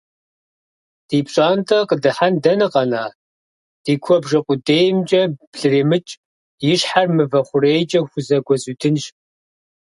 [1.07, 3.03] Ди пщӏантӏэ къыдыхьэн дэнэ къэна,
[3.83, 6.13] ди куэбжэ къудеймкӏэ блыремыкӏ,
[6.69, 9.05] и щхьэр мывэ хъурейкӏэ хузэгуэзудынщ.